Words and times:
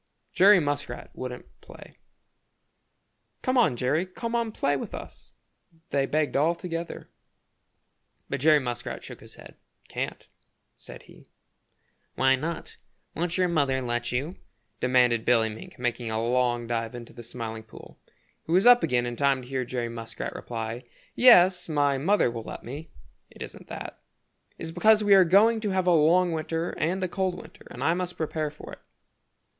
Jerry 0.33 0.59
Muskrat 0.59 1.11
wouldn't 1.15 1.61
play. 1.61 1.99
"Come 3.43 3.55
on, 3.55 3.75
Jerry, 3.77 4.07
come 4.07 4.33
on 4.33 4.51
play 4.51 4.75
with 4.75 4.95
us," 4.95 5.33
they 5.91 6.07
begged 6.07 6.35
all 6.35 6.55
together. 6.55 7.11
But 8.27 8.39
Jerry 8.39 8.65
shook 9.01 9.19
his 9.19 9.35
head. 9.35 9.57
"Can't," 9.89 10.27
said 10.75 11.03
he. 11.03 11.27
"Why 12.15 12.35
not? 12.35 12.77
Won't 13.13 13.37
your 13.37 13.47
mother 13.47 13.79
let 13.79 14.11
you?" 14.11 14.37
demanded 14.79 15.23
Billy 15.23 15.49
Mink, 15.49 15.77
making 15.77 16.09
a 16.09 16.19
long 16.19 16.65
dive 16.65 16.95
into 16.95 17.13
the 17.13 17.21
Smiling 17.21 17.61
Pool. 17.61 17.99
He 18.43 18.51
was 18.51 18.65
up 18.65 18.81
again 18.81 19.05
in 19.05 19.15
time 19.15 19.43
to 19.43 19.47
hear 19.47 19.63
Jerry 19.63 19.87
reply: 19.87 20.81
"Yes, 21.13 21.69
my 21.69 21.99
mother 21.99 22.31
will 22.31 22.41
let 22.41 22.63
me. 22.63 22.89
It 23.29 23.43
isn't 23.43 23.67
that. 23.67 24.01
It's 24.57 24.71
because 24.71 25.03
we 25.03 25.13
are 25.13 25.23
going 25.23 25.59
to 25.59 25.69
have 25.69 25.85
a 25.85 25.93
long 25.93 26.31
winter 26.31 26.71
and 26.79 27.03
a 27.03 27.07
cold 27.07 27.39
winter 27.39 27.67
and 27.69 27.83
I 27.83 27.93
must 27.93 28.17
prepare 28.17 28.49
for 28.49 28.73
it." 28.73 28.79